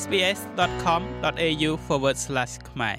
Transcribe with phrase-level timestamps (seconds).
[0.00, 1.70] sbs.com.au/
[2.70, 2.98] ខ្មែរ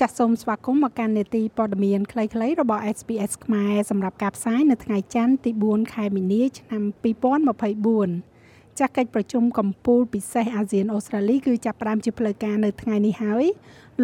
[0.00, 8.35] ចាសសូមស្វាគមន៍មកកាន់នេតិព័ត៌មានខ្លីៗរបស់ SBS ខ្មែរសម្រាប់ការផ្សាយនៅថ្ងៃច័ន្ទទី4ខែមីនាឆ្នាំ2024
[8.78, 13.44] ចាស់កិច្ចប្រជុំកម្ពុជាពិសេសអាស៊ានអូស្ត្រាលីគឺចាប់ផ្ដើមជាផ្លូវការនៅថ្ងៃនេះហើយ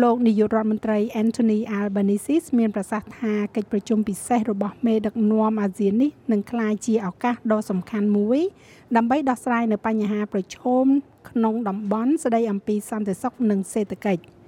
[0.03, 8.41] លោកនាយករដ្ឋមន្ត្រី Anthony Albanese មានប្រសាសន៍ថាកិច្ចប្រជុំពិសេសរបស់មេដឹកនាំអាស៊ាននេះនឹងក្លាយជាឱកាសដ៏សំខាន់មួយ
[8.97, 10.85] ដើម្បីដោះស្រាយនៅបញ្ហាប្រឈម
[11.31, 14.23] ក្នុងតំបន់ស្ដីអំពីសន្តិសុខនិងសេដ្ឋកិច្ច។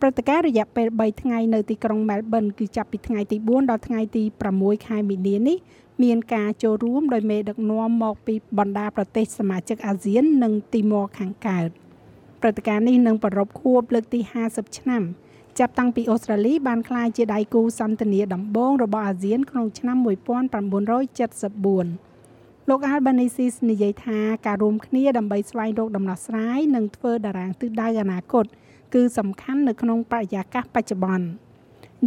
[0.00, 4.22] ព្រឹត្តិការណ៍រយៈពេល3ថ្ងៃនៅទីក្រុង Melbourne គឺចាប់ពីថ្ងៃទី4ដល់ថ្ងៃទី
[4.54, 5.56] 6ខែមីនានេះ
[6.02, 11.68] មានការចូលរួមដោយមេដឹកនាំមកពីបណ្ដាប្រទេសសមាជិកអាស៊ាន និងទីម៉ូខាងកើត
[12.40, 15.02] ព្រឹត្តិការណ៍នេះនឹងប្រារព្ធខួបលើកទី50ឆ្នាំ
[15.58, 28.46] ចាប់តាំងពីអូស្ត្រាលីបានក្លាយជាដៃគូសន្ទនាដំបូងរបស់អាស៊ានក្នុងឆ្នាំ1974លោក Albanese និយាយថាការរួមគ្នាដើម្បីស្វែងរកដំណោះស្រាយនិងធ្វើតារាងទិសដៅអនាគត
[28.94, 31.26] គឺសំខាន់នៅក្នុងបរិយាកាសបច្ចុប្បន្ន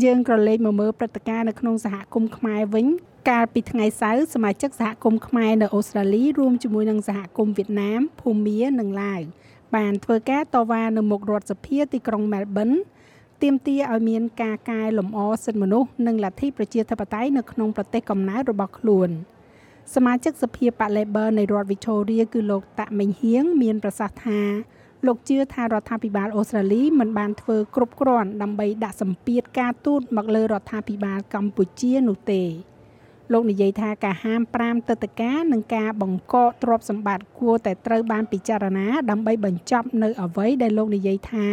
[0.03, 2.87] យើងក៏លេខមកមើលព្រឹត្តិការណ៍នៅក្នុងសហគមន៍ខ្មែរវិញ
[3.29, 9.21] កាលពីថ្ងៃសៅរ៍សមាជិកសហគមន៍ខ្មែរនៅអូស្ត្រាលីរួមជាមួយនឹងសហគមន៍វៀតណាមភូមានិងឡាវ
[9.75, 12.69] បានធ្វើការតវ៉ានៅមុខរដ្ឋសភាទីក្រុងមែលប៊ន
[13.41, 19.09] ទាមទារឲ្យមានការកែលម្អសិទ្ធិមនុស្សនិងលទ្ធិប្រជាធិបតេយ្យនៅក្នុងប្រទេសកំណើតរបស់ខ្លួន
[19.95, 24.41] សមាជិកសភាប៉ា Labor នៃរដ្ឋ Victoria គឺលោកតាក់មេងហៀងមានប្រសាសន៍ថា
[25.07, 32.43] លោកជឿថារដ្ឋាភិបាលអូស្ត្រាលីមិនបានធ្វើគ្រប់គ្រាន់ដើម្បីដាក់សម្ពាធការទូតមកលើរដ្ឋាភិបាលកម្ពុជានោះទេ
[33.31, 41.47] លោកនិយាយថាការហាម5ទឹកតការនិងការបង្កកទ្រព្យសម្បត្តិគួរតែត្រូវបានពិចារណាដើម្បីបញ្ចប់នៅអ្វីដែលលោកនិយាយថា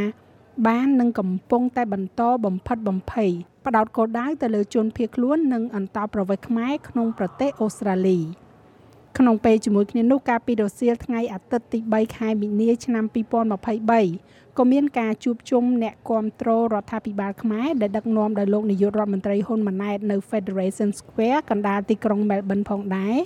[0.67, 3.31] បាននឹងកំពុងតែបន្តបំផិតបំភ័យ
[3.67, 8.19] ផ្ដោតគោលដៅទៅលើជនភៀសខ្លួននិងអន្តោប្រវេសន៍ខ្មែរក្នុងប្រទេសអូស្ត្រាលី។
[9.19, 13.05] ក្នុងពេលជាមួយគ្នានោះកាលពីរសៀលថ្ងៃអាទិត្យទី3ខែមីនាឆ្នាំ
[13.81, 23.17] 2023ក៏មានការជួបជុំអ្នកគាំទ្ររដ្ឋាភិបាលខ្មែរដែលដឹកនាំដោយលោកនាយករដ្ឋមន្ត្រីហ៊ុនម៉ាណែតនៅ Federation Square កណ្ដាលទីក្រុង Melbourne ផងដែរ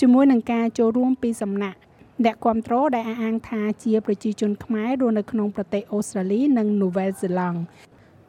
[0.00, 1.78] ជាមួយនឹងការចូលរួមពីសំណាក់
[2.24, 7.60] អ្នកគាំទ្រដែលអះអាងថាជាប្រជាជនខ្មែររស់នៅក្នុងប្រទេសអូស្ត្រាលីនិងនូវែលសេឡង់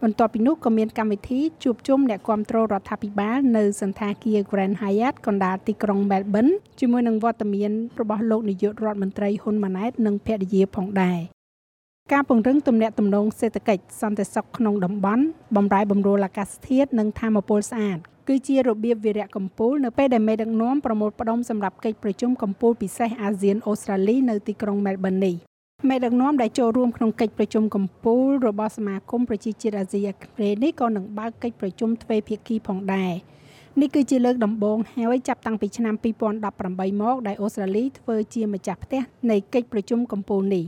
[0.04, 11.20] បន្ទាប់ពីនោះក៏មានកម្មវិធីជួបជុំអ្នកគាំទ្ររដ្ឋាភិបាលនៅសន្តាគារ Grand Hyatt កណ្ដាលទីក្រុង Melbourne ជាមួយនឹងវត្តមានរបស់លោកនាយករដ្ឋមន្ត្រីហ៊ុនម៉ាណែតនិងភរិយាផងដែរ
[12.14, 15.24] ការពង្រឹងទំនាក់ទំនងសេដ្ឋកិច្ចសន្តិសុខក្នុងតំបន់
[15.56, 17.98] បំរែបំរួលអាកាសធាតុនិងធម្មពលស្អាត
[18.28, 25.36] គឺជារបៀបវិរៈកម្ពុជានៅពេលដែលមេដឹកនាំប្រមូលផ្ដុំសម្រាប់កិច្ចប្រជុំកម្ពុជាពិសេសអាស៊ានអូស្ត្រាលីនៅទីក្រុង Melbourne នេះ
[25.90, 33.14] មេដឹកនាំដែលចូលរួមក្នុងកិច្ចប្រជុំកំពូលរបស់សមាគមប្រជាជាតិអាស៊ីអាគ្នេយ៍នេះក៏នឹងបើកកិច្ចប្រជុំទ្វេភាគីផងដែរ
[33.82, 35.96] នេះគឺជាលើកដំបូងហើយចាប់តាំងពីឆ្នាំ
[36.44, 40.66] 2018មកដែលអូស្ត្រាលីធ្វើជាម្ចាស់ផ្ទះនៃកិច្ចប្រជុំកំពូលនេះ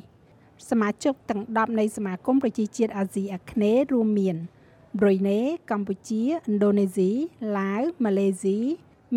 [0.69, 4.35] សមាជិកទាំង10នៃសមាគមប្រជាជាតិអាស៊ីអាគ្នេយ៍រួមមាន
[4.99, 5.39] ប្រ៊ុយណេ
[5.71, 7.11] កម្ពុជាឥណ្ឌូនេស៊ី
[7.57, 8.57] ឡាវម៉ាឡេស៊ី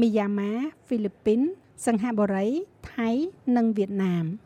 [0.01, 0.53] មីយ៉ាម៉ា
[0.87, 1.41] ហ្វីលីពីន
[1.87, 2.47] សិង្ហបុរី
[2.93, 3.11] ថៃ
[3.57, 4.27] និងវៀតណាម។